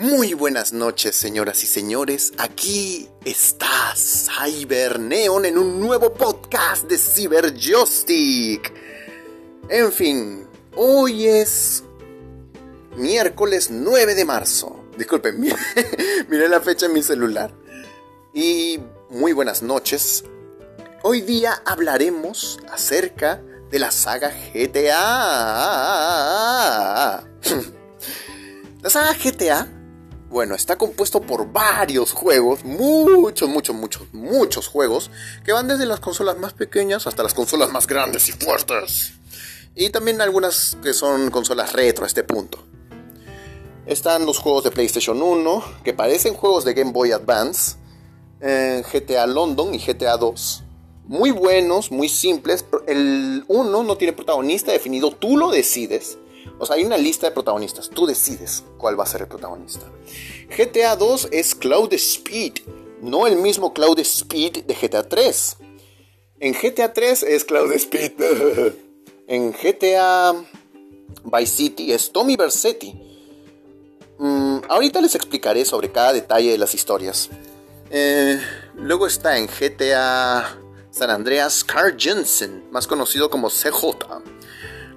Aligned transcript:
Muy 0.00 0.32
buenas 0.32 0.72
noches, 0.72 1.14
señoras 1.14 1.62
y 1.62 1.66
señores. 1.66 2.32
Aquí 2.38 3.06
está 3.22 3.92
Cyberneon 3.94 5.44
en 5.44 5.58
un 5.58 5.78
nuevo 5.78 6.14
podcast 6.14 6.88
de 6.88 6.96
Cyberjoystick. 6.96 8.72
En 9.68 9.92
fin, 9.92 10.48
hoy 10.74 11.26
es 11.26 11.84
miércoles 12.96 13.68
9 13.70 14.14
de 14.14 14.24
marzo. 14.24 14.86
Disculpen, 14.96 15.38
miré 16.30 16.48
la 16.48 16.62
fecha 16.62 16.86
en 16.86 16.94
mi 16.94 17.02
celular. 17.02 17.52
Y 18.32 18.80
muy 19.10 19.34
buenas 19.34 19.60
noches. 19.62 20.24
Hoy 21.02 21.20
día 21.20 21.60
hablaremos 21.66 22.58
acerca 22.72 23.42
de 23.70 23.78
la 23.78 23.90
saga 23.90 24.32
GTA. 24.54 24.96
La 28.82 28.88
saga 28.88 29.12
GTA, 29.12 29.68
bueno, 30.30 30.54
está 30.54 30.76
compuesto 30.76 31.20
por 31.20 31.52
varios 31.52 32.12
juegos, 32.12 32.64
muchos, 32.64 33.48
muchos, 33.48 33.76
muchos, 33.76 34.02
muchos 34.12 34.68
juegos, 34.68 35.10
que 35.44 35.52
van 35.52 35.68
desde 35.68 35.86
las 35.86 36.00
consolas 36.00 36.38
más 36.38 36.52
pequeñas 36.52 37.06
hasta 37.06 37.22
las 37.22 37.34
consolas 37.34 37.70
más 37.70 37.86
grandes 37.86 38.28
y 38.28 38.32
fuertes. 38.32 39.12
Y 39.74 39.90
también 39.90 40.20
algunas 40.20 40.76
que 40.82 40.94
son 40.94 41.30
consolas 41.30 41.72
retro 41.72 42.04
a 42.04 42.06
este 42.06 42.24
punto. 42.24 42.64
Están 43.86 44.24
los 44.24 44.38
juegos 44.38 44.64
de 44.64 44.70
PlayStation 44.70 45.20
1, 45.20 45.64
que 45.84 45.92
parecen 45.92 46.34
juegos 46.34 46.64
de 46.64 46.74
Game 46.74 46.92
Boy 46.92 47.12
Advance, 47.12 47.76
eh, 48.40 48.82
GTA 48.92 49.26
London 49.26 49.74
y 49.74 49.78
GTA 49.78 50.16
2 50.16 50.64
muy 51.10 51.32
buenos, 51.32 51.90
muy 51.90 52.08
simples. 52.08 52.64
El 52.86 53.44
uno 53.48 53.82
no 53.82 53.96
tiene 53.96 54.12
protagonista 54.12 54.70
definido, 54.70 55.10
tú 55.10 55.36
lo 55.36 55.50
decides. 55.50 56.18
O 56.58 56.66
sea, 56.66 56.76
hay 56.76 56.84
una 56.84 56.98
lista 56.98 57.26
de 57.26 57.32
protagonistas, 57.32 57.88
tú 57.90 58.06
decides 58.06 58.64
cuál 58.78 58.98
va 58.98 59.04
a 59.04 59.06
ser 59.06 59.22
el 59.22 59.28
protagonista. 59.28 59.86
GTA 60.56 60.96
2 60.96 61.28
es 61.32 61.54
Cloud 61.54 61.92
Speed, 61.94 62.60
no 63.00 63.26
el 63.26 63.36
mismo 63.36 63.72
Cloud 63.72 63.98
Speed 64.00 64.64
de 64.64 64.74
GTA 64.74 65.08
3. 65.08 65.56
En 66.40 66.54
GTA 66.54 66.92
3 66.92 67.22
es 67.22 67.44
Cloud 67.44 67.72
Speed. 67.72 68.12
en 69.26 69.52
GTA 69.52 70.34
Vice 71.24 71.56
City 71.56 71.92
es 71.92 72.10
Tommy 72.12 72.36
Versetti. 72.36 72.94
Mm, 74.18 74.58
ahorita 74.68 75.00
les 75.00 75.14
explicaré 75.14 75.64
sobre 75.64 75.90
cada 75.90 76.12
detalle 76.12 76.50
de 76.50 76.58
las 76.58 76.74
historias. 76.74 77.30
Eh, 77.90 78.40
luego 78.76 79.06
está 79.06 79.38
en 79.38 79.46
GTA 79.46 80.58
San 80.90 81.10
Andreas 81.10 81.64
Carl 81.64 81.96
Jensen, 81.98 82.64
más 82.70 82.86
conocido 82.86 83.30
como 83.30 83.48
CJ. 83.48 83.96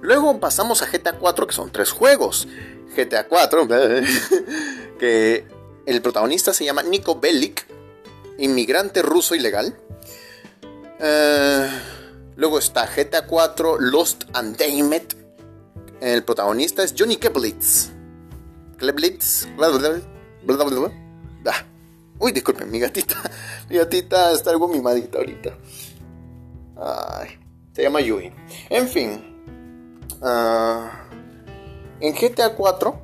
Luego 0.03 0.37
pasamos 0.41 0.81
a 0.81 0.85
GTA 0.85 1.13
4, 1.13 1.47
que 1.47 1.53
son 1.53 1.71
tres 1.71 1.93
juegos. 1.93 2.45
GTA 2.93 3.25
4, 3.25 3.67
que 4.99 5.47
el 5.85 6.01
protagonista 6.01 6.53
se 6.53 6.65
llama 6.65 6.83
Nico 6.83 7.21
Bellic, 7.21 7.65
inmigrante 8.37 9.01
ruso 9.01 9.33
ilegal. 9.33 9.77
Eh, 10.99 11.69
luego 12.35 12.59
está 12.59 12.85
GTA 12.85 13.25
4 13.25 13.79
Lost 13.79 14.25
and 14.33 14.57
Damned. 14.57 15.15
El 16.01 16.25
protagonista 16.25 16.83
es 16.83 16.93
Johnny 16.99 17.15
Keblitz. 17.15 17.91
Keblitz. 18.77 19.47
Ah, 21.45 21.63
uy, 22.19 22.33
disculpen, 22.33 22.69
mi 22.69 22.79
gatita. 22.79 23.15
Mi 23.69 23.77
gatita 23.77 24.33
está 24.33 24.49
algo 24.51 24.67
mimadita 24.67 25.19
ahorita. 25.19 25.57
Ay, 26.75 27.39
se 27.73 27.83
llama 27.83 28.01
Yui. 28.01 28.33
En 28.69 28.89
fin. 28.89 29.32
Ah, 30.23 31.05
en 31.99 32.13
GTA 32.13 32.55
4 32.55 33.03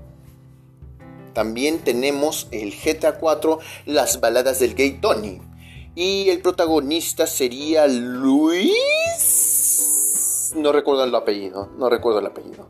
también 1.34 1.80
tenemos 1.80 2.48
el 2.52 2.73
GTA 2.73 3.17
4 3.17 3.59
Las 3.86 4.20
baladas 4.20 4.60
del 4.60 4.76
gay 4.76 4.99
Tony. 4.99 5.39
Y 5.95 6.30
el 6.30 6.42
protagonista 6.42 7.26
sería 7.27 7.88
Luis. 7.88 8.73
No 10.55 10.71
recuerdo 10.71 11.04
el 11.04 11.16
apellido. 11.16 11.70
No 11.77 11.89
recuerdo 11.89 12.20
el 12.20 12.26
apellido. 12.26 12.67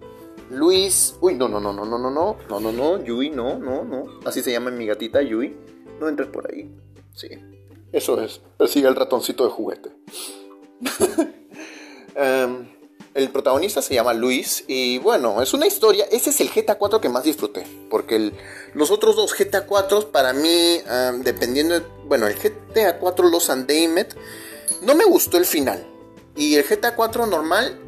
Luis. 0.50 1.16
Uy, 1.22 1.36
no, 1.36 1.48
no, 1.48 1.60
no, 1.60 1.74
no, 1.74 1.86
no, 1.86 1.98
no, 1.98 2.10
no. 2.12 2.38
No, 2.50 2.60
no, 2.60 2.72
no. 2.72 3.04
Yui, 3.04 3.30
no, 3.30 3.58
no, 3.60 3.84
no. 3.84 4.06
Así 4.26 4.42
se 4.42 4.52
llama 4.52 4.72
mi 4.72 4.86
gatita, 4.86 5.22
Yui. 5.22 5.56
No 6.00 6.08
entres 6.08 6.30
por 6.30 6.52
ahí. 6.52 6.72
Sí. 7.14 7.30
Eso 7.92 8.22
es. 8.22 8.42
Persigue 8.58 8.88
el 8.88 8.96
ratoncito 8.96 9.46
de 9.46 9.50
juguete. 9.50 9.90
Em, 12.16 12.68
el 13.20 13.32
protagonista 13.32 13.82
se 13.82 13.94
llama 13.94 14.14
Luis 14.14 14.64
y 14.68 14.98
bueno, 15.00 15.42
es 15.42 15.54
una 15.54 15.68
historia, 15.68 16.06
ese 16.12 16.30
es 16.30 16.40
el 16.42 16.50
GTA 16.50 16.76
4 16.76 17.02
que 17.02 17.10
más 17.10 17.24
disfruté, 17.24 17.66
porque 17.90 18.32
los 18.74 18.92
otros 18.92 19.16
dos 19.16 19.36
GTA 19.38 19.66
4 19.66 20.12
para 20.12 20.34
mí, 20.34 20.82
em, 20.88 21.22
dependiendo, 21.22 21.82
bueno, 22.06 22.28
el 22.28 22.36
GTA 22.36 22.98
4 22.98 23.30
Los 23.30 23.50
Undamed, 23.50 24.08
no 24.82 24.96
me 24.96 25.06
gustó 25.06 25.38
el 25.38 25.46
final. 25.46 25.86
Y 26.36 26.56
el 26.56 26.64
GTA 26.64 26.96
4 26.96 27.26
normal, 27.26 27.80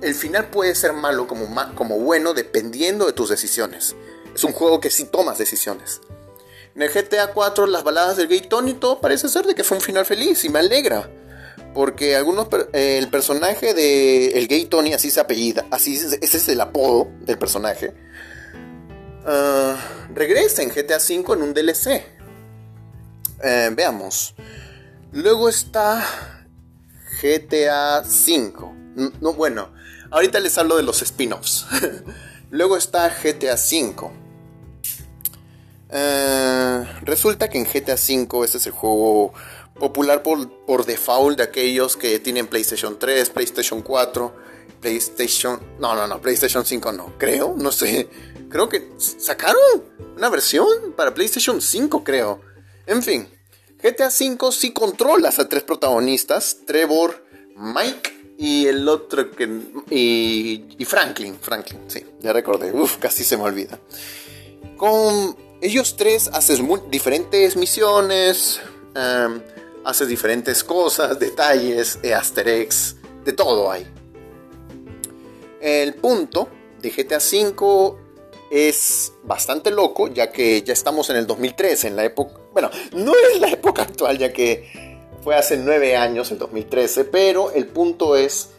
el 0.00 0.14
final 0.14 0.48
puede 0.50 0.74
ser 0.74 0.92
malo 0.92 1.26
como, 1.26 1.46
como 1.74 1.98
bueno 1.98 2.32
dependiendo 2.32 3.06
de 3.06 3.12
tus 3.12 3.28
decisiones. 3.28 3.94
Es 4.34 4.44
un 4.44 4.52
juego 4.52 4.80
que 4.80 4.90
sí 4.90 5.04
tomas 5.04 5.38
decisiones. 5.38 6.00
En 6.74 6.82
el 6.82 6.90
GTA 6.90 7.32
4 7.32 7.66
las 7.66 7.84
baladas 7.84 8.16
del 8.16 8.28
gay 8.28 8.40
Tony 8.40 8.78
parece 9.02 9.28
ser 9.28 9.46
de 9.46 9.54
que 9.54 9.64
fue 9.64 9.76
un 9.76 9.82
final 9.82 10.06
feliz 10.06 10.44
y 10.44 10.48
me 10.48 10.60
alegra. 10.60 11.10
Porque 11.78 12.16
algunos 12.16 12.48
el 12.72 13.08
personaje 13.08 13.72
de 13.72 14.30
el 14.30 14.48
gay 14.48 14.64
Tony, 14.64 14.94
así 14.94 15.12
se 15.12 15.20
apellida, 15.20 15.64
así 15.70 15.94
ese 15.94 16.18
es 16.20 16.48
el 16.48 16.60
apodo 16.60 17.08
del 17.20 17.38
personaje. 17.38 17.94
Ah, 19.24 19.76
regresa 20.12 20.62
en 20.62 20.70
GTA 20.70 20.96
V 20.96 21.34
en 21.34 21.42
un 21.42 21.54
DLC. 21.54 22.02
Eh, 23.44 23.70
veamos. 23.76 24.34
Luego 25.12 25.48
está 25.48 26.04
GTA 27.22 28.02
V. 28.02 29.12
No, 29.20 29.34
bueno, 29.34 29.72
ahorita 30.10 30.40
les 30.40 30.58
hablo 30.58 30.78
de 30.78 30.82
los 30.82 31.00
spin-offs. 31.02 31.64
Luego 32.50 32.76
está 32.76 33.08
GTA 33.08 33.54
V. 33.54 34.10
Eh, 35.90 36.27
resulta 37.08 37.48
que 37.48 37.58
en 37.58 37.64
GTA 37.64 37.94
V 37.94 38.44
este 38.44 38.58
es 38.58 38.66
el 38.66 38.72
juego 38.72 39.32
popular 39.78 40.22
por, 40.22 40.48
por 40.66 40.84
default 40.84 41.38
de 41.38 41.44
aquellos 41.44 41.96
que 41.96 42.18
tienen 42.18 42.46
PlayStation 42.46 42.98
3, 42.98 43.30
PlayStation 43.30 43.82
4, 43.82 44.34
PlayStation... 44.80 45.60
No, 45.80 45.94
no, 45.94 46.06
no, 46.06 46.20
PlayStation 46.20 46.64
5 46.64 46.92
no, 46.92 47.14
creo, 47.18 47.54
no 47.56 47.72
sé. 47.72 48.08
Creo 48.48 48.68
que 48.68 48.90
sacaron 48.96 49.84
una 50.16 50.28
versión 50.28 50.92
para 50.96 51.14
PlayStation 51.14 51.60
5, 51.60 52.04
creo. 52.04 52.40
En 52.86 53.02
fin, 53.02 53.28
GTA 53.82 54.10
5 54.10 54.52
sí 54.52 54.72
controlas 54.72 55.38
a 55.38 55.48
tres 55.48 55.62
protagonistas, 55.62 56.58
Trevor, 56.66 57.24
Mike 57.56 58.34
y 58.38 58.66
el 58.66 58.88
otro 58.88 59.30
que... 59.30 59.48
Y, 59.90 60.84
Franklin, 60.84 61.38
Franklin, 61.40 61.80
sí, 61.88 62.04
ya 62.20 62.32
recordé, 62.32 62.72
uf, 62.72 62.96
casi 62.96 63.24
se 63.24 63.36
me 63.36 63.44
olvida. 63.44 63.78
Con 64.76 65.36
ellos 65.60 65.96
tres 65.96 66.28
haces 66.32 66.60
diferentes 66.90 67.56
misiones. 67.56 68.60
Um, 68.94 69.40
haces 69.88 70.08
diferentes 70.08 70.62
cosas, 70.62 71.18
detalles, 71.18 71.98
easter 72.02 72.46
eggs, 72.46 72.96
de 73.24 73.32
todo 73.32 73.70
hay. 73.70 73.86
El 75.60 75.94
punto 75.94 76.48
de 76.80 76.90
GTA 76.90 77.18
V 77.18 77.96
es 78.50 79.12
bastante 79.24 79.70
loco, 79.70 80.08
ya 80.08 80.30
que 80.30 80.62
ya 80.62 80.74
estamos 80.74 81.08
en 81.08 81.16
el 81.16 81.26
2013, 81.26 81.88
en 81.88 81.96
la 81.96 82.04
época, 82.04 82.38
bueno, 82.52 82.70
no 82.92 83.12
es 83.32 83.40
la 83.40 83.48
época 83.48 83.82
actual, 83.82 84.18
ya 84.18 84.30
que 84.30 84.98
fue 85.22 85.34
hace 85.34 85.56
nueve 85.56 85.96
años, 85.96 86.30
el 86.32 86.38
2013, 86.38 87.06
pero 87.06 87.50
el 87.52 87.66
punto 87.66 88.14
es 88.14 88.50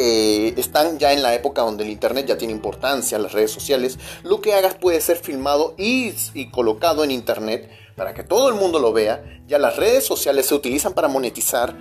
están 0.00 0.98
ya 0.98 1.12
en 1.12 1.22
la 1.22 1.34
época 1.34 1.62
donde 1.62 1.84
el 1.84 1.90
Internet 1.90 2.26
ya 2.26 2.38
tiene 2.38 2.52
importancia, 2.52 3.18
las 3.18 3.32
redes 3.32 3.50
sociales, 3.50 3.98
lo 4.22 4.40
que 4.40 4.54
hagas 4.54 4.74
puede 4.74 5.00
ser 5.00 5.16
filmado 5.18 5.74
y, 5.76 6.12
colocado 6.50 7.04
en 7.04 7.10
Internet 7.10 7.70
para 7.96 8.14
que 8.14 8.22
todo 8.22 8.48
el 8.48 8.54
mundo 8.54 8.78
lo 8.78 8.92
vea. 8.92 9.42
Ya 9.46 9.58
las 9.58 9.76
redes 9.76 10.06
sociales 10.06 10.46
se 10.46 10.54
utilizan 10.54 10.94
para 10.94 11.08
monetizar. 11.08 11.76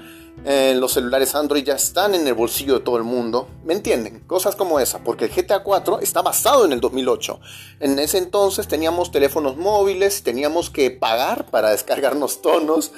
Eh, 0.45 0.73
los 0.75 0.93
celulares 0.93 1.35
Android 1.35 1.63
ya 1.63 1.75
están 1.75 2.15
en 2.15 2.25
el 2.27 2.33
bolsillo 2.33 2.79
de 2.79 2.79
todo 2.83 2.97
el 2.97 3.03
mundo. 3.03 3.47
¿Me 3.63 3.73
entienden? 3.73 4.21
Cosas 4.21 4.55
como 4.55 4.79
esa. 4.79 4.99
Porque 4.99 5.25
el 5.25 5.31
GTA 5.31 5.63
4 5.63 5.99
está 6.01 6.21
basado 6.21 6.65
en 6.65 6.73
el 6.73 6.81
2008. 6.81 7.39
En 7.79 7.99
ese 7.99 8.17
entonces 8.17 8.67
teníamos 8.67 9.11
teléfonos 9.11 9.55
móviles, 9.55 10.23
teníamos 10.23 10.69
que 10.69 10.91
pagar 10.91 11.45
para 11.51 11.71
descargarnos 11.71 12.41
tonos, 12.41 12.91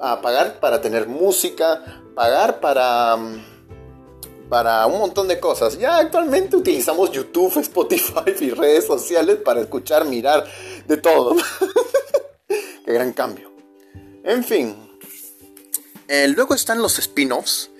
pagar 0.00 0.58
para 0.60 0.80
tener 0.80 1.08
música, 1.08 2.02
pagar 2.14 2.60
para 2.60 3.16
para 4.50 4.84
un 4.86 4.98
montón 4.98 5.28
de 5.28 5.40
cosas. 5.40 5.78
Ya 5.78 5.96
actualmente 5.96 6.56
utilizamos 6.56 7.10
YouTube, 7.12 7.56
Spotify 7.60 8.34
y 8.40 8.50
redes 8.50 8.86
sociales 8.86 9.38
para 9.42 9.62
escuchar, 9.62 10.04
mirar 10.04 10.44
de 10.86 10.96
todo. 10.98 11.36
Qué 12.84 12.92
gran 12.92 13.14
cambio. 13.14 13.50
En 14.24 14.44
fin. 14.44 14.76
Eh, 16.08 16.28
luego 16.28 16.54
están 16.54 16.82
los 16.82 16.98
spin-offs. 16.98 17.70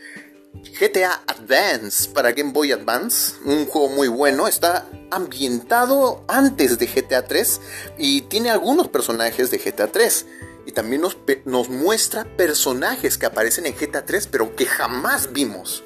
GTA 0.81 1.23
Advance 1.27 2.09
para 2.11 2.33
Game 2.33 2.53
Boy 2.53 2.73
Advance, 2.73 3.35
un 3.45 3.67
juego 3.67 3.89
muy 3.89 4.09
bueno, 4.09 4.49
está 4.49 4.89
ambientado 5.11 6.25
antes 6.27 6.79
de 6.79 6.87
GTA 6.87 7.25
3 7.25 7.61
y 7.99 8.23
tiene 8.23 8.51
algunos 8.51 8.89
personajes 8.89 9.51
de 9.51 9.59
GTA 9.59 9.93
3 9.93 10.27
y 10.67 10.73
también 10.73 11.03
nos, 11.03 11.19
nos 11.45 11.69
muestra 11.69 12.25
personajes 12.37 13.17
que 13.17 13.27
aparecen 13.27 13.67
en 13.67 13.77
GTA 13.77 14.05
3 14.05 14.27
pero 14.27 14.57
que 14.57 14.67
jamás 14.67 15.33
vimos, 15.33 15.85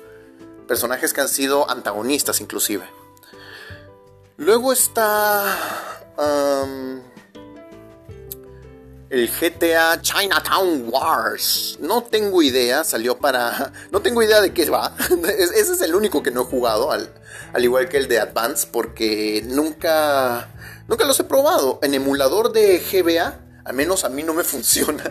personajes 0.66 1.12
que 1.12 1.20
han 1.20 1.28
sido 1.28 1.70
antagonistas 1.70 2.40
inclusive. 2.40 2.84
Luego 4.36 4.72
está 4.72 5.56
el 9.14 9.30
GTA 9.30 10.00
Chinatown 10.00 10.88
Wars. 10.88 11.78
No 11.80 12.02
tengo 12.02 12.42
idea, 12.42 12.82
salió 12.82 13.16
para... 13.18 13.72
No 13.92 14.02
tengo 14.02 14.22
idea 14.22 14.40
de 14.40 14.52
qué 14.52 14.68
va. 14.68 14.92
Ese 15.38 15.74
es 15.74 15.80
el 15.82 15.94
único 15.94 16.22
que 16.22 16.32
no 16.32 16.42
he 16.42 16.44
jugado, 16.44 16.90
al, 16.90 17.14
al 17.52 17.64
igual 17.64 17.88
que 17.88 17.96
el 17.96 18.08
de 18.08 18.18
Advance, 18.18 18.66
porque 18.70 19.42
nunca... 19.46 20.48
Nunca 20.88 21.04
los 21.04 21.18
he 21.20 21.24
probado. 21.24 21.78
En 21.82 21.94
emulador 21.94 22.52
de 22.52 22.78
GBA, 22.78 23.38
al 23.64 23.74
menos 23.74 24.04
a 24.04 24.08
mí 24.08 24.22
no 24.24 24.34
me 24.34 24.42
funciona 24.44 25.04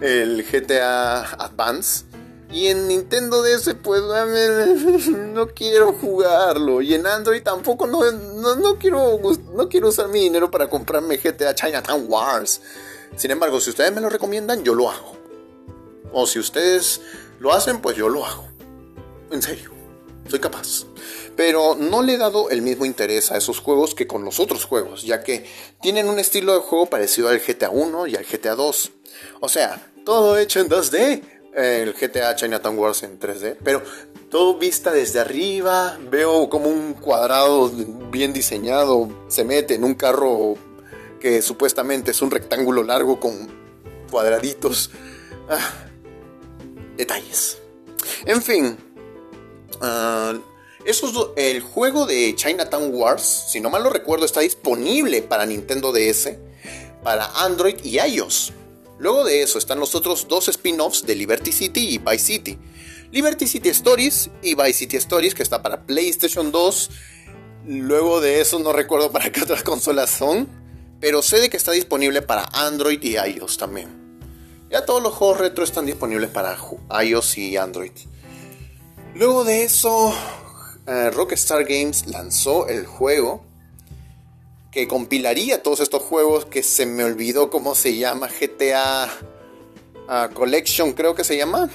el 0.00 0.42
GTA 0.44 1.34
Advance. 1.34 2.06
Y 2.54 2.68
en 2.68 2.86
Nintendo 2.86 3.42
DS, 3.42 3.74
pues 3.82 4.00
no 5.10 5.48
quiero 5.48 5.92
jugarlo. 5.92 6.80
Y 6.82 6.94
en 6.94 7.04
Android 7.04 7.42
tampoco 7.42 7.88
no, 7.88 8.08
no, 8.12 8.78
quiero, 8.78 9.18
no 9.56 9.68
quiero 9.68 9.88
usar 9.88 10.06
mi 10.06 10.20
dinero 10.20 10.52
para 10.52 10.70
comprarme 10.70 11.16
GTA 11.16 11.56
Chinatown 11.56 12.04
Wars. 12.06 12.60
Sin 13.16 13.32
embargo, 13.32 13.60
si 13.60 13.70
ustedes 13.70 13.92
me 13.92 14.00
lo 14.00 14.08
recomiendan, 14.08 14.62
yo 14.62 14.72
lo 14.72 14.88
hago. 14.88 15.16
O 16.12 16.28
si 16.28 16.38
ustedes 16.38 17.00
lo 17.40 17.52
hacen, 17.52 17.80
pues 17.82 17.96
yo 17.96 18.08
lo 18.08 18.24
hago. 18.24 18.46
En 19.32 19.42
serio, 19.42 19.72
soy 20.28 20.38
capaz. 20.38 20.84
Pero 21.34 21.74
no 21.74 22.02
le 22.02 22.14
he 22.14 22.18
dado 22.18 22.50
el 22.50 22.62
mismo 22.62 22.84
interés 22.84 23.32
a 23.32 23.36
esos 23.36 23.58
juegos 23.58 23.96
que 23.96 24.06
con 24.06 24.24
los 24.24 24.38
otros 24.38 24.64
juegos, 24.64 25.02
ya 25.02 25.24
que 25.24 25.44
tienen 25.82 26.08
un 26.08 26.20
estilo 26.20 26.54
de 26.54 26.60
juego 26.60 26.86
parecido 26.86 27.30
al 27.30 27.40
GTA 27.40 27.70
1 27.70 28.06
y 28.06 28.14
al 28.14 28.24
GTA 28.24 28.54
2. 28.54 28.92
O 29.40 29.48
sea, 29.48 29.90
todo 30.04 30.38
hecho 30.38 30.60
en 30.60 30.68
2D. 30.68 31.33
El 31.54 31.92
GTA 31.94 32.34
Chinatown 32.34 32.76
Wars 32.78 33.02
en 33.04 33.18
3D, 33.18 33.56
pero 33.62 33.82
todo 34.28 34.58
vista 34.58 34.90
desde 34.90 35.20
arriba. 35.20 35.96
Veo 36.10 36.48
como 36.48 36.68
un 36.68 36.94
cuadrado 36.94 37.70
bien 38.10 38.32
diseñado 38.32 39.08
se 39.28 39.44
mete 39.44 39.74
en 39.74 39.84
un 39.84 39.94
carro 39.94 40.54
que 41.20 41.40
supuestamente 41.40 42.10
es 42.10 42.20
un 42.20 42.30
rectángulo 42.30 42.82
largo 42.82 43.20
con 43.20 43.48
cuadraditos. 44.10 44.90
Ah, 45.48 45.72
detalles. 46.96 47.58
En 48.26 48.42
fin. 48.42 48.76
Uh, 49.80 50.40
el 51.36 51.60
juego 51.60 52.04
de 52.04 52.34
Chinatown 52.34 52.94
Wars, 52.94 53.46
si 53.48 53.60
no 53.60 53.70
mal 53.70 53.82
lo 53.82 53.90
recuerdo, 53.90 54.26
está 54.26 54.40
disponible 54.40 55.22
para 55.22 55.46
Nintendo 55.46 55.92
DS, 55.92 56.34
para 57.02 57.26
Android 57.36 57.76
y 57.82 57.98
iOS. 57.98 58.52
Luego 59.04 59.22
de 59.24 59.42
eso 59.42 59.58
están 59.58 59.78
los 59.78 59.94
otros 59.94 60.28
dos 60.28 60.48
spin-offs 60.48 61.04
de 61.04 61.14
Liberty 61.14 61.52
City 61.52 61.88
y 61.90 61.98
Vice 61.98 62.18
City. 62.18 62.58
Liberty 63.12 63.46
City 63.46 63.68
Stories 63.68 64.30
y 64.42 64.54
Vice 64.54 64.72
City 64.72 64.96
Stories, 64.96 65.34
que 65.34 65.42
está 65.42 65.62
para 65.62 65.84
PlayStation 65.84 66.50
2. 66.50 66.90
Luego 67.66 68.22
de 68.22 68.40
eso 68.40 68.58
no 68.60 68.72
recuerdo 68.72 69.12
para 69.12 69.30
qué 69.30 69.42
otras 69.42 69.62
consolas 69.62 70.08
son 70.08 70.64
pero 71.04 71.20
sé 71.20 71.38
de 71.38 71.50
que 71.50 71.58
está 71.58 71.72
disponible 71.72 72.22
para 72.22 72.48
Android 72.54 72.98
y 73.02 73.18
iOS 73.18 73.58
también. 73.58 73.90
Ya 74.70 74.86
todos 74.86 75.02
los 75.02 75.12
juegos 75.12 75.36
retro 75.36 75.62
están 75.62 75.84
disponibles 75.84 76.30
para 76.30 76.56
iOS 77.02 77.36
y 77.36 77.58
Android. 77.58 77.92
Luego 79.14 79.44
de 79.44 79.64
eso, 79.64 80.14
eh, 80.86 81.10
Rockstar 81.10 81.64
Games 81.64 82.06
lanzó 82.06 82.68
el 82.68 82.86
juego 82.86 83.44
que 84.74 84.88
compilaría 84.88 85.62
todos 85.62 85.78
estos 85.78 86.02
juegos 86.02 86.46
que 86.46 86.64
se 86.64 86.84
me 86.84 87.04
olvidó 87.04 87.48
cómo 87.48 87.76
se 87.76 87.96
llama, 87.96 88.26
GTA 88.28 89.08
ah, 90.08 90.30
Collection 90.34 90.94
creo 90.94 91.14
que 91.14 91.22
se 91.22 91.36
llama, 91.36 91.70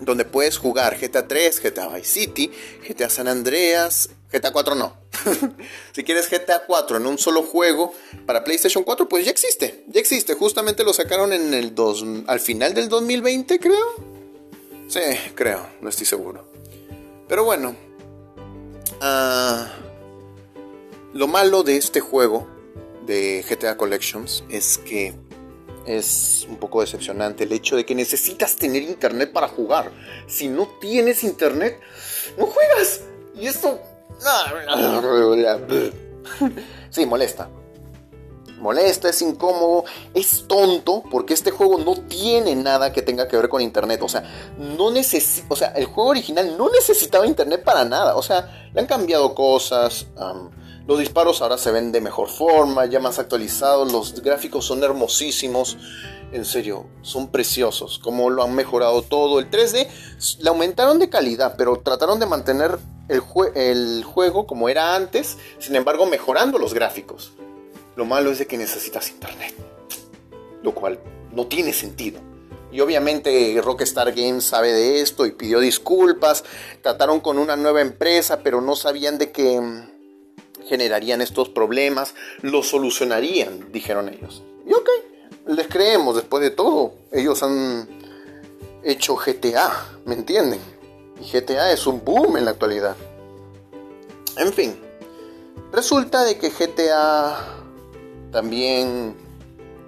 donde 0.00 0.24
puedes 0.24 0.58
jugar 0.58 0.98
GTA 1.00 1.28
3, 1.28 1.62
GTA 1.62 1.86
Vice 1.90 2.04
City, 2.08 2.50
GTA 2.88 3.08
San 3.08 3.28
Andreas, 3.28 4.10
GTA 4.32 4.52
4 4.52 4.74
no. 4.74 4.96
si 5.92 6.02
quieres 6.02 6.28
GTA 6.28 6.64
4 6.66 6.96
en 6.96 7.06
un 7.06 7.16
solo 7.16 7.44
juego 7.44 7.94
para 8.26 8.42
PlayStation 8.42 8.82
4, 8.82 9.08
pues 9.08 9.24
ya 9.24 9.30
existe. 9.30 9.84
Ya 9.86 10.00
existe. 10.00 10.34
Justamente 10.34 10.82
lo 10.82 10.92
sacaron 10.92 11.32
en 11.32 11.54
el 11.54 11.76
dos, 11.76 12.04
al 12.26 12.40
final 12.40 12.74
del 12.74 12.88
2020, 12.88 13.60
creo. 13.60 13.94
Sí, 14.88 15.00
creo. 15.36 15.64
No 15.80 15.90
estoy 15.90 16.06
seguro. 16.06 16.44
Pero 17.28 17.44
bueno. 17.44 17.76
Ah, 19.00 19.72
lo 21.14 21.28
malo 21.28 21.62
de 21.62 21.76
este 21.76 22.00
juego 22.00 22.46
de 23.06 23.44
GTA 23.48 23.76
Collections 23.76 24.44
es 24.50 24.78
que 24.78 25.14
es 25.86 26.46
un 26.48 26.56
poco 26.56 26.80
decepcionante 26.80 27.44
el 27.44 27.52
hecho 27.52 27.76
de 27.76 27.86
que 27.86 27.94
necesitas 27.94 28.56
tener 28.56 28.82
internet 28.82 29.32
para 29.32 29.48
jugar. 29.48 29.92
Si 30.26 30.48
no 30.48 30.66
tienes 30.80 31.22
internet, 31.22 31.80
no 32.36 32.46
juegas. 32.46 33.02
Y 33.34 33.46
esto 33.46 33.80
Sí, 36.90 37.06
molesta. 37.06 37.48
Molesta, 38.58 39.10
es 39.10 39.20
incómodo, 39.20 39.84
es 40.14 40.46
tonto, 40.48 41.02
porque 41.10 41.34
este 41.34 41.50
juego 41.50 41.78
no 41.78 41.96
tiene 41.96 42.54
nada 42.54 42.92
que 42.92 43.02
tenga 43.02 43.28
que 43.28 43.36
ver 43.36 43.48
con 43.48 43.60
internet. 43.60 44.00
O 44.02 44.08
sea, 44.08 44.22
no 44.56 44.86
o 44.86 45.56
sea, 45.56 45.68
el 45.76 45.84
juego 45.84 46.10
original 46.10 46.56
no 46.56 46.70
necesitaba 46.70 47.26
internet 47.26 47.62
para 47.62 47.84
nada. 47.84 48.16
O 48.16 48.22
sea, 48.22 48.70
le 48.72 48.80
han 48.80 48.86
cambiado 48.86 49.34
cosas. 49.34 50.06
Los 50.86 50.98
disparos 50.98 51.40
ahora 51.40 51.56
se 51.56 51.70
ven 51.70 51.92
de 51.92 52.00
mejor 52.02 52.28
forma, 52.28 52.84
ya 52.84 53.00
más 53.00 53.18
actualizados. 53.18 53.90
Los 53.90 54.20
gráficos 54.22 54.66
son 54.66 54.82
hermosísimos. 54.82 55.78
En 56.32 56.44
serio, 56.44 56.86
son 57.00 57.28
preciosos. 57.28 57.98
Como 57.98 58.28
lo 58.28 58.42
han 58.42 58.54
mejorado 58.54 59.00
todo. 59.02 59.38
El 59.38 59.50
3D 59.50 59.88
le 60.40 60.48
aumentaron 60.48 60.98
de 60.98 61.08
calidad, 61.08 61.54
pero 61.56 61.76
trataron 61.76 62.20
de 62.20 62.26
mantener 62.26 62.78
el, 63.08 64.04
juego 64.04 64.46
como 64.46 64.68
era 64.68 64.94
antes, 64.94 65.38
sin 65.58 65.74
embargo 65.76 66.04
mejorando 66.06 66.58
los 66.58 66.74
gráficos. 66.74 67.32
Lo 67.96 68.04
malo 68.04 68.30
es 68.30 68.38
de 68.38 68.46
que 68.46 68.58
necesitas 68.58 69.10
internet, 69.10 69.54
lo 70.62 70.74
cual 70.74 70.98
no 71.32 71.46
tiene 71.46 71.72
sentido. 71.72 72.20
Y 72.72 72.80
obviamente 72.80 73.58
Rockstar 73.62 74.12
Games 74.12 74.44
sabe 74.44 74.72
de 74.72 75.00
esto 75.00 75.26
y 75.26 75.32
pidió 75.32 75.60
disculpas. 75.60 76.44
Trataron 76.82 77.20
con 77.20 77.38
una 77.38 77.56
nueva 77.56 77.80
empresa, 77.80 78.40
pero 78.42 78.60
no 78.60 78.74
sabían 78.74 79.16
de 79.16 79.30
que 79.30 79.60
mm, 79.60 79.93
generarían 80.66 81.20
estos 81.20 81.48
problemas. 81.48 82.14
Lo 82.42 82.62
solucionarían, 82.62 83.72
dijeron 83.72 84.08
ellos. 84.08 84.42
Y 84.66 84.72
ok, 84.72 84.88
les 85.46 85.68
creemos 85.68 86.16
después 86.16 86.42
de 86.42 86.50
todo. 86.50 86.94
Ellos 87.12 87.42
han 87.42 87.88
hecho 88.82 89.16
GTA, 89.16 89.98
¿me 90.04 90.14
entienden? 90.14 90.60
Y 91.20 91.30
GTA 91.30 91.72
es 91.72 91.86
un 91.86 92.04
boom 92.04 92.36
en 92.36 92.44
la 92.44 92.52
actualidad. 92.52 92.96
En 94.36 94.52
fin, 94.52 94.76
resulta 95.72 96.24
de 96.24 96.38
que 96.38 96.50
GTA 96.50 97.38
también 98.32 99.16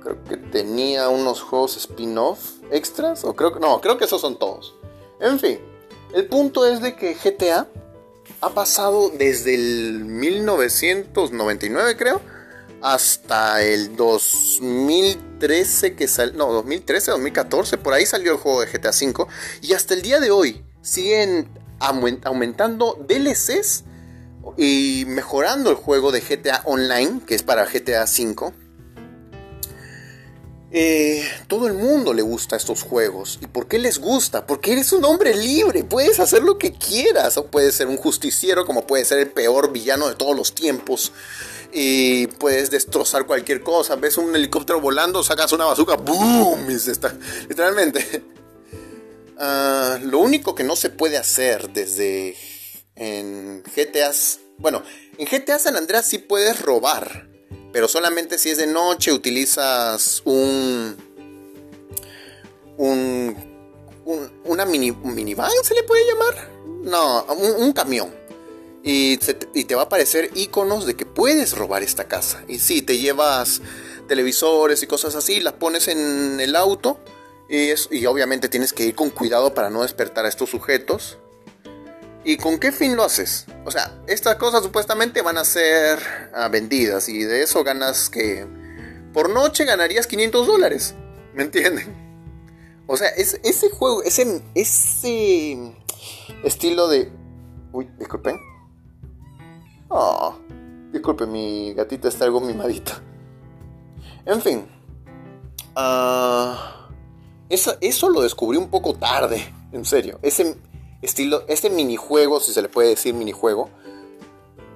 creo 0.03 0.23
que 0.25 0.37
tenía 0.37 1.09
unos 1.09 1.43
juegos 1.43 1.77
spin-off 1.77 2.61
extras 2.71 3.25
o 3.25 3.35
creo 3.35 3.53
que 3.53 3.61
no, 3.61 3.81
creo 3.81 3.99
que 3.99 4.05
esos 4.05 4.21
son 4.21 4.39
todos. 4.39 4.77
En 5.21 5.39
fin, 5.39 5.59
el 6.13 6.27
punto 6.29 6.65
es 6.65 6.81
de 6.81 6.95
que 6.95 7.15
GTA 7.15 7.67
ha 8.41 8.55
pasado 8.55 9.11
desde 9.11 9.55
el 9.55 10.05
1999 10.05 11.97
creo 11.97 12.21
hasta 12.83 13.63
el 13.63 13.97
2013 13.97 15.95
que 15.95 16.07
no, 16.35 16.53
2013, 16.53 17.11
2014, 17.11 17.79
por 17.79 17.95
ahí 17.95 18.07
salió 18.07 18.33
el 18.33 18.39
juego 18.39 18.61
de 18.61 18.67
GTA 18.67 18.91
V 18.91 19.27
y 19.63 19.73
hasta 19.73 19.95
el 19.95 20.03
día 20.03 20.21
de 20.21 20.31
hoy 20.31 20.65
siguen 20.83 21.49
aumentando 21.81 22.97
DLCs 23.09 23.85
y 24.57 25.05
mejorando 25.09 25.71
el 25.71 25.77
juego 25.77 26.13
de 26.13 26.21
GTA 26.21 26.63
Online, 26.65 27.21
que 27.27 27.35
es 27.35 27.43
para 27.43 27.65
GTA 27.65 28.05
V. 28.05 28.53
Eh, 30.73 31.23
todo 31.47 31.69
el 31.69 31.75
mundo 31.75 32.13
le 32.13 32.23
gusta 32.23 32.57
estos 32.57 32.83
juegos. 32.83 33.39
¿Y 33.41 33.47
por 33.47 33.69
qué 33.69 33.79
les 33.79 33.99
gusta? 33.99 34.47
Porque 34.47 34.73
eres 34.73 34.93
un 34.93 35.05
hombre 35.05 35.35
libre, 35.35 35.85
puedes 35.85 36.19
hacer 36.21 36.43
lo 36.43 36.59
que 36.59 36.73
quieras. 36.73 37.37
O 37.37 37.47
puedes 37.47 37.75
ser 37.75 37.87
un 37.87 37.97
justiciero, 37.97 38.67
como 38.67 38.87
puede 38.87 39.05
ser 39.05 39.19
el 39.19 39.31
peor 39.31 39.73
villano 39.73 40.09
de 40.09 40.15
todos 40.15 40.37
los 40.37 40.55
tiempos. 40.55 41.13
Y 41.73 42.27
puedes 42.27 42.71
destrozar 42.71 43.27
cualquier 43.27 43.63
cosa. 43.63 43.97
Ves 43.97 44.19
un 44.19 44.35
helicóptero 44.35 44.81
volando, 44.81 45.23
sacas 45.23 45.53
una 45.53 45.67
bazooka, 45.67 45.97
¡boom! 45.97 46.71
Y 46.71 46.75
está, 46.75 47.15
literalmente. 47.49 48.23
Ah, 49.39 49.99
lo 50.03 50.21
único 50.21 50.55
que 50.55 50.65
no 50.65 50.77
se 50.77 50.89
puede 50.89 51.19
hacer 51.19 51.71
desde 51.71 52.35
en 52.95 53.63
GTA, 53.63 54.11
bueno, 54.57 54.83
en 55.19 55.27
GTA 55.27 55.59
San 55.59 55.77
Andreas 55.77 56.07
sí 56.07 56.17
puedes 56.19 56.63
robar, 56.63 57.29
pero 57.77 57.89
solamente 57.89 58.39
si 58.39 58.49
es 58.49 58.57
de 58.57 58.67
noche 58.67 59.13
utilizas 59.13 60.23
un 60.25 60.97
un 62.79 63.37
una 64.45 64.65
mini, 64.65 64.93
minivan, 64.93 65.51
¿se 65.63 65.75
le 65.75 65.83
puede 65.83 66.07
llamar? 66.07 66.49
No, 66.85 67.25
un, 67.35 67.75
camión. 67.75 68.15
Y, 68.83 69.19
y, 69.53 69.65
te 69.65 69.75
va 69.75 69.83
a 69.83 69.85
aparecer 69.85 70.31
iconos 70.35 70.87
de 70.87 70.97
que 70.97 71.05
puedes 71.05 71.55
robar 71.55 71.83
esta 71.83 72.09
casa. 72.09 72.43
Y 72.49 72.61
sí, 72.61 72.81
te 72.81 72.97
llevas 72.97 73.61
televisores 74.09 74.83
y 74.83 74.87
cosas 74.87 75.15
así, 75.15 75.41
las 75.41 75.53
pones 75.53 75.89
en 75.89 76.41
el 76.41 76.57
auto. 76.57 76.99
Y, 77.51 77.73
y 77.91 78.07
obviamente 78.07 78.49
tienes 78.49 78.73
que 78.73 78.87
ir 78.87 78.95
con 78.95 79.11
cuidado 79.11 79.53
para 79.53 79.69
no 79.69 79.83
despertar 79.83 80.25
a 80.25 80.31
estos 80.31 80.49
sujetos. 80.49 81.19
¿Y 82.29 82.39
con 82.39 82.59
qué 82.59 82.73
fin 82.73 82.97
lo 82.97 83.05
haces? 83.05 83.47
O 83.65 83.71
sea, 83.71 84.03
estas 84.09 84.35
cosas 84.35 84.65
supuestamente 84.65 85.23
van 85.23 85.39
a 85.39 85.45
ser 85.45 86.01
ah, 86.35 86.49
vendidas 86.49 87.09
y 87.09 87.23
de 87.23 87.45
eso 87.45 87.63
ganas 87.63 88.11
que... 88.11 88.45
Por 89.13 89.31
noche 89.31 89.65
ganarías 89.65 90.09
500 90.09 90.45
dólares. 90.45 90.97
¿Me 91.35 91.45
entienden? 91.45 91.95
O 92.89 92.97
sea, 92.97 93.11
es, 93.11 93.41
ese 93.45 93.71
juego, 93.71 94.03
ese, 94.03 94.43
ese 94.57 95.73
estilo 96.43 96.89
de... 96.89 97.13
Uy, 97.71 97.89
disculpen. 97.97 98.41
Oh, 99.89 100.35
disculpe, 100.93 101.27
mi 101.27 101.75
gatita 101.75 102.09
está 102.09 102.25
algo 102.25 102.41
mimadita. 102.41 103.01
En 104.25 104.43
fin. 104.43 104.67
Uh, 105.77 106.57
eso, 107.49 107.77
eso 107.81 108.11
lo 108.11 108.23
descubrí 108.23 108.59
un 108.59 108.69
poco 108.69 108.95
tarde, 108.95 109.55
en 109.71 109.85
serio. 109.85 110.19
Ese 110.23 110.57
estilo, 111.03 111.45
este 111.49 111.71
minijuego, 111.71 112.41
si 112.41 112.53
se 112.53 112.63
le 112.63 112.69
puede 112.69 112.91
decir 112.91 113.15
minijuego, 113.15 113.71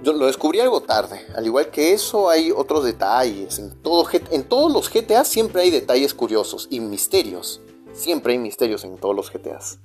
yo 0.03 0.12
lo 0.12 0.27
descubrí 0.27 0.61
algo 0.61 0.81
tarde. 0.83 1.27
Al 1.35 1.45
igual 1.45 1.71
que 1.71 1.93
eso, 1.93 2.31
hay 2.31 2.50
otros 2.50 2.85
detalles. 2.85 3.59
En, 3.59 3.83
todo, 3.83 4.07
en 4.31 4.45
todos 4.45 4.73
los 4.73 4.91
GTA 4.91 5.25
siempre 5.25 5.62
hay 5.62 5.71
detalles 5.71 6.15
curiosos 6.15 6.69
y 6.71 6.81
misterios. 6.81 7.61
Siempre 7.93 8.33
hay 8.33 8.39
misterios 8.39 8.85
en 8.85 8.97
todos 8.97 9.15
los 9.15 9.31
GTAs. 9.31 9.79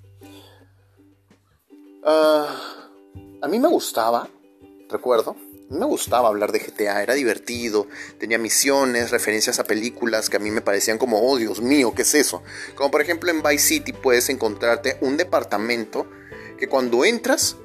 Ah, 2.05 2.47
a 3.41 3.47
mí 3.47 3.59
me 3.59 3.67
gustaba, 3.67 4.29
recuerdo, 4.89 5.35
me 5.69 5.85
gustaba 5.85 6.29
hablar 6.29 6.51
de 6.51 6.59
GTA, 6.59 7.01
era 7.01 7.15
divertido, 7.15 7.87
tenía 8.19 8.37
misiones, 8.37 9.09
referencias 9.09 9.59
a 9.59 9.63
películas 9.63 10.29
que 10.29 10.37
a 10.37 10.39
mí 10.39 10.51
me 10.51 10.61
parecían 10.61 10.99
como, 10.99 11.27
oh 11.27 11.37
Dios 11.37 11.61
mío, 11.61 11.93
¿qué 11.95 12.03
es 12.03 12.13
eso? 12.13 12.43
Como 12.75 12.91
por 12.91 13.01
ejemplo 13.01 13.31
en 13.31 13.41
Vice 13.41 13.67
City 13.67 13.91
puedes 13.91 14.29
encontrarte 14.29 14.99
un 15.01 15.17
departamento 15.17 16.05
que 16.57 16.67
cuando 16.67 17.05
entras 17.05 17.57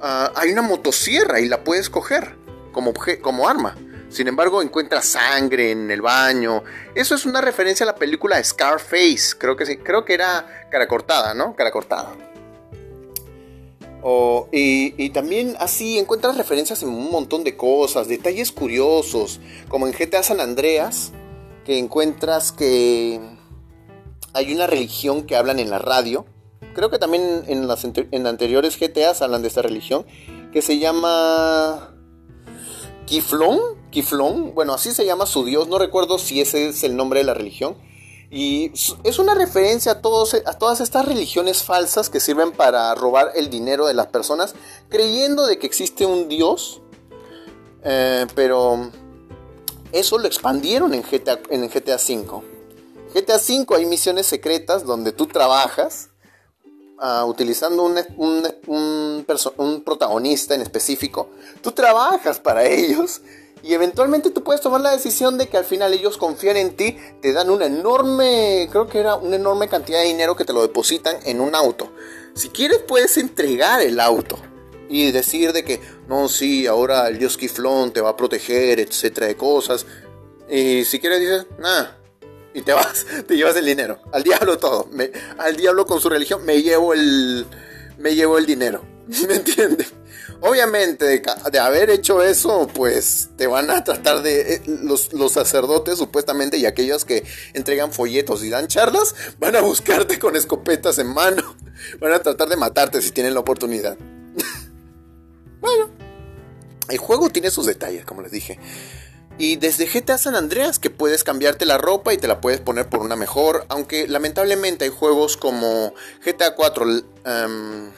ah, 0.00 0.32
hay 0.34 0.50
una 0.52 0.62
motosierra 0.62 1.40
y 1.40 1.48
la 1.48 1.64
puedes 1.64 1.90
coger 1.90 2.36
como, 2.72 2.92
como 3.20 3.48
arma. 3.48 3.76
Sin 4.12 4.28
embargo, 4.28 4.60
encuentra 4.60 5.00
sangre 5.00 5.70
en 5.70 5.90
el 5.90 6.02
baño. 6.02 6.62
Eso 6.94 7.14
es 7.14 7.24
una 7.24 7.40
referencia 7.40 7.84
a 7.84 7.86
la 7.86 7.94
película 7.94 8.42
Scarface. 8.44 9.38
Creo 9.38 9.56
que 9.56 9.64
sí. 9.64 9.78
Creo 9.78 10.04
que 10.04 10.12
era 10.12 10.66
cara 10.70 10.86
cortada, 10.86 11.32
¿no? 11.32 11.56
Cara 11.56 11.70
cortada. 11.70 12.14
y, 14.52 15.10
también 15.10 15.56
así 15.60 15.98
encuentras 15.98 16.36
referencias 16.36 16.82
en 16.82 16.90
un 16.90 17.10
montón 17.10 17.42
de 17.42 17.56
cosas, 17.56 18.06
detalles 18.06 18.52
curiosos, 18.52 19.40
como 19.68 19.86
en 19.86 19.94
GTA 19.94 20.22
San 20.22 20.40
Andreas, 20.40 21.12
que 21.64 21.78
encuentras 21.78 22.52
que 22.52 23.18
hay 24.34 24.52
una 24.52 24.66
religión 24.66 25.22
que 25.22 25.36
hablan 25.36 25.58
en 25.58 25.70
la 25.70 25.78
radio. 25.78 26.26
Creo 26.74 26.90
que 26.90 26.98
también 26.98 27.44
en 27.48 27.68
las 27.68 27.84
en 27.84 28.26
anteriores 28.26 28.78
GTAs 28.78 29.22
hablan 29.22 29.42
de 29.42 29.48
esta 29.48 29.62
religión, 29.62 30.06
que 30.52 30.62
se 30.62 30.78
llama 30.78 31.94
Kiflón, 33.06 33.60
Kiflón, 33.90 34.54
bueno, 34.54 34.72
así 34.74 34.92
se 34.92 35.04
llama 35.04 35.26
su 35.26 35.44
dios, 35.44 35.68
no 35.68 35.78
recuerdo 35.78 36.18
si 36.18 36.40
ese 36.40 36.68
es 36.68 36.82
el 36.82 36.96
nombre 36.96 37.20
de 37.20 37.24
la 37.24 37.34
religión. 37.34 37.76
Y 38.30 38.72
es 39.04 39.18
una 39.18 39.34
referencia 39.34 39.92
a, 39.92 40.00
todos, 40.00 40.32
a 40.32 40.54
todas 40.54 40.80
estas 40.80 41.04
religiones 41.04 41.64
falsas 41.64 42.08
que 42.08 42.18
sirven 42.18 42.52
para 42.52 42.94
robar 42.94 43.32
el 43.34 43.50
dinero 43.50 43.86
de 43.86 43.92
las 43.92 44.06
personas, 44.06 44.54
creyendo 44.88 45.46
de 45.46 45.58
que 45.58 45.66
existe 45.66 46.06
un 46.06 46.30
dios. 46.30 46.80
Eh, 47.84 48.26
pero 48.34 48.90
eso 49.92 50.16
lo 50.16 50.26
expandieron 50.26 50.94
en 50.94 51.02
GTA, 51.02 51.40
en 51.50 51.68
GTA 51.68 51.96
V. 51.96 52.42
GTA 53.12 53.36
V 53.36 53.66
hay 53.76 53.84
misiones 53.84 54.26
secretas 54.26 54.86
donde 54.86 55.12
tú 55.12 55.26
trabajas 55.26 56.08
utilizando 57.26 57.82
un, 57.82 57.98
un, 58.16 59.26
un, 59.56 59.82
protagonista 59.82 60.54
en 60.54 60.62
específico, 60.62 61.30
tú 61.60 61.72
trabajas 61.72 62.38
para 62.38 62.64
ellos 62.66 63.20
y 63.62 63.74
eventualmente 63.74 64.30
tú 64.30 64.42
puedes 64.42 64.60
tomar 64.60 64.80
la 64.80 64.90
decisión 64.90 65.38
de 65.38 65.48
que 65.48 65.56
al 65.56 65.64
final 65.64 65.92
ellos 65.92 66.16
confían 66.16 66.56
en 66.56 66.76
ti, 66.76 66.96
te 67.20 67.32
dan 67.32 67.50
una 67.50 67.66
enorme, 67.66 68.68
creo 68.70 68.86
que 68.86 68.98
era 68.98 69.16
una 69.16 69.36
enorme 69.36 69.68
cantidad 69.68 70.00
de 70.00 70.06
dinero 70.06 70.36
que 70.36 70.44
te 70.44 70.52
lo 70.52 70.62
depositan 70.62 71.16
en 71.24 71.40
un 71.40 71.54
auto. 71.54 71.92
Si 72.34 72.48
quieres 72.48 72.78
puedes 72.78 73.16
entregar 73.18 73.80
el 73.80 74.00
auto 74.00 74.36
y 74.88 75.10
decir 75.10 75.52
de 75.52 75.64
que 75.64 75.80
no, 76.08 76.28
sí, 76.28 76.66
ahora 76.66 77.08
el 77.08 77.18
dios 77.18 77.36
Kiflón 77.36 77.92
te 77.92 78.00
va 78.00 78.10
a 78.10 78.16
proteger, 78.16 78.80
etcétera 78.80 79.26
de 79.28 79.36
cosas. 79.36 79.86
Y 80.48 80.84
si 80.84 80.98
quieres 80.98 81.20
dices, 81.20 81.46
nada, 81.58 82.01
y 82.54 82.62
te 82.62 82.72
vas, 82.72 83.06
te 83.26 83.36
llevas 83.36 83.56
el 83.56 83.66
dinero. 83.66 84.00
Al 84.12 84.22
diablo 84.22 84.58
todo. 84.58 84.88
al 85.38 85.56
diablo 85.56 85.86
con 85.86 86.00
su 86.00 86.08
religión 86.08 86.44
me 86.44 86.62
llevo 86.62 86.94
el, 86.94 87.46
me 87.98 88.14
llevo 88.14 88.38
el 88.38 88.46
dinero. 88.46 88.84
¿Me 89.28 89.34
entiendes? 89.34 89.92
Obviamente, 90.40 91.22
de, 91.52 91.58
haber 91.60 91.90
hecho 91.90 92.20
eso, 92.20 92.68
pues 92.74 93.30
te 93.36 93.46
van 93.46 93.70
a 93.70 93.84
tratar 93.84 94.22
de. 94.22 94.54
Eh, 94.54 94.62
los, 94.66 95.12
los, 95.12 95.32
sacerdotes, 95.32 95.98
supuestamente, 95.98 96.56
y 96.56 96.66
aquellos 96.66 97.04
que 97.04 97.24
entregan 97.54 97.92
folletos 97.92 98.42
y 98.42 98.50
dan 98.50 98.66
charlas, 98.66 99.14
van 99.38 99.54
a 99.54 99.60
buscarte 99.60 100.18
con 100.18 100.34
escopetas 100.34 100.98
en 100.98 101.08
mano. 101.08 101.56
Van 102.00 102.12
a 102.12 102.20
tratar 102.20 102.48
de 102.48 102.56
matarte 102.56 103.02
si 103.02 103.10
tienen 103.10 103.34
la 103.34 103.40
oportunidad. 103.40 103.96
bueno, 105.60 105.90
el 106.88 106.98
juego 106.98 107.28
tiene 107.30 107.50
sus 107.50 107.66
detalles, 107.66 108.04
como 108.04 108.22
les 108.22 108.30
dije. 108.30 108.58
Y 109.42 109.56
desde 109.56 109.86
GTA 109.86 110.18
San 110.18 110.36
Andreas 110.36 110.78
que 110.78 110.88
puedes 110.88 111.24
cambiarte 111.24 111.66
la 111.66 111.76
ropa 111.76 112.14
y 112.14 112.16
te 112.16 112.28
la 112.28 112.40
puedes 112.40 112.60
poner 112.60 112.88
por 112.88 113.00
una 113.00 113.16
mejor. 113.16 113.66
Aunque 113.70 114.06
lamentablemente 114.06 114.84
hay 114.84 114.92
juegos 114.92 115.36
como 115.36 115.94
GTA 116.24 116.54
4 116.54 116.86
em, 117.24 117.90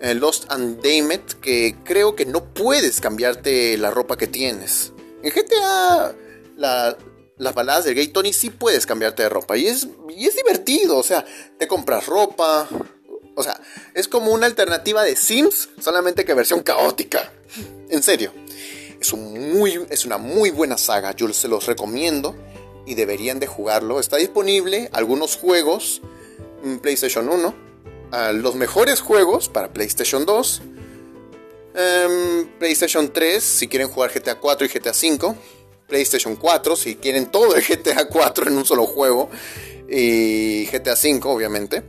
eh, 0.00 0.14
Lost 0.14 0.50
and 0.50 0.80
Damned 0.80 1.34
que 1.42 1.76
creo 1.84 2.16
que 2.16 2.24
no 2.24 2.42
puedes 2.42 3.02
cambiarte 3.02 3.76
la 3.76 3.90
ropa 3.90 4.16
que 4.16 4.26
tienes. 4.26 4.94
En 5.22 5.30
GTA 5.30 6.14
las 6.56 7.54
baladas 7.54 7.84
del 7.84 7.94
Gay 7.94 8.08
Tony 8.08 8.32
sí 8.32 8.48
puedes 8.48 8.86
cambiarte 8.86 9.24
de 9.24 9.28
ropa 9.28 9.58
y 9.58 9.66
es, 9.66 9.88
y 10.08 10.26
es 10.26 10.34
divertido. 10.34 10.96
O 10.96 11.02
sea, 11.02 11.22
te 11.58 11.68
compras 11.68 12.06
ropa. 12.06 12.66
O 13.34 13.42
sea, 13.42 13.60
es 13.92 14.08
como 14.08 14.32
una 14.32 14.46
alternativa 14.46 15.02
de 15.02 15.16
Sims, 15.16 15.68
solamente 15.78 16.24
que 16.24 16.32
versión 16.32 16.62
caótica. 16.62 17.30
En 17.90 18.02
serio. 18.02 18.32
Es, 19.02 20.04
una 20.04 20.18
muy 20.18 20.50
buena 20.50 20.78
saga, 20.78 21.14
yo 21.14 21.32
se 21.32 21.48
los 21.48 21.66
recomiendo 21.66 22.36
y 22.86 22.94
deberían 22.94 23.40
de 23.40 23.46
jugarlo. 23.46 23.98
Está 23.98 24.16
disponible 24.16 24.88
algunos 24.92 25.36
juegos 25.36 26.00
en 26.64 26.78
PlayStation 26.78 27.28
1, 27.28 27.54
los 28.34 28.54
mejores 28.54 29.00
juegos 29.00 29.48
para 29.48 29.72
PlayStation 29.72 30.24
2, 30.24 30.62
em, 31.74 32.46
PlayStation 32.58 33.12
3 33.12 33.42
si 33.42 33.68
quieren 33.68 33.88
jugar 33.88 34.12
GTA 34.12 34.38
4 34.38 34.66
y 34.66 34.68
GTA 34.68 34.92
5, 34.92 35.36
PlayStation 35.88 36.36
4 36.36 36.76
si 36.76 36.96
quieren 36.96 37.26
todo 37.26 37.56
el 37.56 37.62
GTA 37.62 38.06
4 38.08 38.48
en 38.48 38.56
un 38.56 38.64
solo 38.64 38.86
juego 38.86 39.30
y 39.88 40.66
GTA 40.66 40.96
5 40.96 41.28
obviamente. 41.28 41.82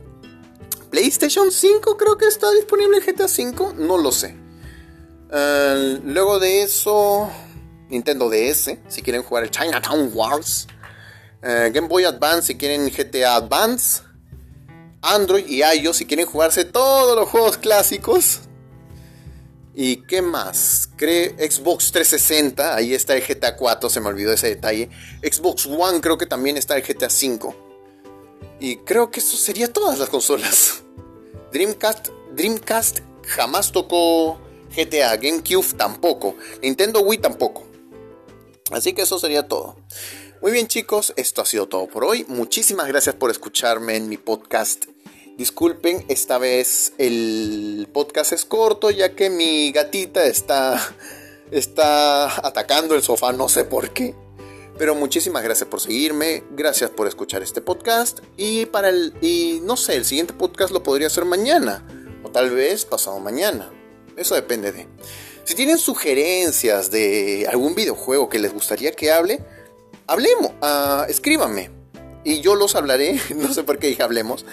PlayStation 0.90 1.50
5 1.50 1.96
creo 1.96 2.16
que 2.16 2.26
está 2.26 2.50
disponible 2.52 3.00
GTA 3.00 3.28
5, 3.28 3.74
no 3.76 3.98
lo 3.98 4.12
sé. 4.12 4.43
Eh, 5.36 6.00
luego 6.04 6.38
de 6.38 6.62
eso, 6.62 7.28
Nintendo 7.88 8.30
DS, 8.30 8.78
si 8.86 9.02
quieren 9.02 9.24
jugar 9.24 9.42
el 9.42 9.50
Chinatown 9.50 10.12
Wars. 10.14 10.68
Eh, 11.42 11.72
Game 11.74 11.88
Boy 11.88 12.04
Advance, 12.04 12.48
si 12.48 12.54
quieren 12.56 12.88
GTA 12.88 13.34
Advance. 13.34 14.02
Android 15.02 15.44
y 15.46 15.62
iOS, 15.62 15.96
si 15.96 16.06
quieren 16.06 16.26
jugarse 16.26 16.64
todos 16.64 17.16
los 17.16 17.28
juegos 17.28 17.58
clásicos. 17.58 18.42
¿Y 19.74 19.96
qué 20.06 20.22
más? 20.22 20.88
Cree 20.96 21.34
Xbox 21.50 21.90
360, 21.90 22.76
ahí 22.76 22.94
está 22.94 23.16
el 23.16 23.26
GTA 23.26 23.56
4, 23.56 23.90
se 23.90 24.00
me 24.00 24.06
olvidó 24.06 24.32
ese 24.32 24.48
detalle. 24.48 24.88
Xbox 25.20 25.66
One 25.66 26.00
creo 26.00 26.16
que 26.16 26.26
también 26.26 26.56
está 26.56 26.76
el 26.76 26.84
GTA 26.84 27.10
5. 27.10 27.56
Y 28.60 28.76
creo 28.76 29.10
que 29.10 29.18
eso 29.18 29.36
sería 29.36 29.72
todas 29.72 29.98
las 29.98 30.08
consolas. 30.08 30.84
Dreamcast, 31.52 32.10
Dreamcast 32.34 33.00
jamás 33.26 33.72
tocó 33.72 34.38
GTA, 34.76 35.16
GameCube 35.16 35.74
tampoco, 35.76 36.36
Nintendo 36.62 37.00
Wii 37.00 37.18
tampoco. 37.18 37.64
Así 38.70 38.92
que 38.92 39.02
eso 39.02 39.18
sería 39.18 39.46
todo. 39.46 39.76
Muy 40.40 40.52
bien 40.52 40.66
chicos, 40.68 41.12
esto 41.16 41.42
ha 41.42 41.46
sido 41.46 41.68
todo 41.68 41.86
por 41.86 42.04
hoy. 42.04 42.24
Muchísimas 42.28 42.86
gracias 42.86 43.14
por 43.14 43.30
escucharme 43.30 43.96
en 43.96 44.08
mi 44.08 44.16
podcast. 44.16 44.86
Disculpen, 45.36 46.04
esta 46.08 46.38
vez 46.38 46.92
el 46.98 47.88
podcast 47.92 48.32
es 48.32 48.44
corto 48.44 48.90
ya 48.90 49.14
que 49.14 49.30
mi 49.30 49.72
gatita 49.72 50.24
está, 50.26 50.80
está 51.50 52.46
atacando 52.46 52.94
el 52.94 53.02
sofá, 53.02 53.32
no 53.32 53.48
sé 53.48 53.64
por 53.64 53.90
qué. 53.90 54.14
Pero 54.78 54.94
muchísimas 54.94 55.42
gracias 55.42 55.68
por 55.68 55.80
seguirme, 55.80 56.42
gracias 56.50 56.90
por 56.90 57.06
escuchar 57.06 57.42
este 57.42 57.60
podcast 57.60 58.20
y 58.36 58.66
para 58.66 58.88
el 58.88 59.14
y 59.20 59.60
no 59.62 59.76
sé, 59.76 59.94
el 59.94 60.04
siguiente 60.04 60.34
podcast 60.34 60.72
lo 60.72 60.82
podría 60.82 61.06
hacer 61.06 61.24
mañana 61.24 61.86
o 62.22 62.30
tal 62.30 62.50
vez 62.50 62.84
pasado 62.84 63.18
mañana. 63.20 63.70
Eso 64.16 64.34
depende 64.34 64.72
de. 64.72 64.86
Si 65.44 65.54
tienen 65.54 65.78
sugerencias 65.78 66.90
de 66.90 67.46
algún 67.50 67.74
videojuego 67.74 68.28
que 68.28 68.38
les 68.38 68.52
gustaría 68.52 68.92
que 68.92 69.12
hable, 69.12 69.44
hablemos, 70.06 70.52
uh, 70.62 71.04
escríbanme 71.08 71.70
y 72.24 72.40
yo 72.40 72.54
los 72.54 72.74
hablaré, 72.76 73.20
no 73.36 73.52
sé 73.52 73.62
por 73.62 73.78
qué 73.78 73.88
dije 73.88 74.02
hablemos, 74.02 74.46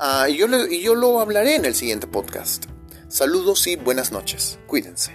uh, 0.00 0.28
y, 0.28 0.36
yo 0.36 0.46
y 0.66 0.80
yo 0.80 0.94
lo 0.94 1.20
hablaré 1.20 1.56
en 1.56 1.64
el 1.64 1.74
siguiente 1.74 2.06
podcast. 2.06 2.64
Saludos 3.08 3.66
y 3.66 3.76
buenas 3.76 4.10
noches. 4.10 4.58
Cuídense. 4.66 5.12